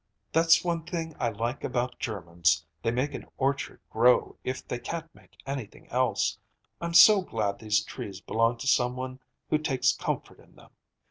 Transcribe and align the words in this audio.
"That's 0.33 0.63
one 0.63 0.81
thing 0.83 1.15
I 1.19 1.29
like 1.29 1.63
about 1.63 1.99
Germans; 1.99 2.65
they 2.81 2.89
make 2.89 3.13
an 3.13 3.27
orchard 3.37 3.81
grow 3.91 4.35
if 4.43 4.67
they 4.67 4.79
can't 4.79 5.13
make 5.13 5.37
anything 5.45 5.87
else. 5.89 6.39
I'm 6.81 6.95
so 6.95 7.21
glad 7.21 7.59
these 7.59 7.83
trees 7.83 8.19
belong 8.19 8.57
to 8.57 8.67
some 8.67 8.95
one 8.95 9.19
who 9.51 9.59
takes 9.59 9.93
comfort 9.93 10.39
in 10.39 10.55
them. 10.55 10.71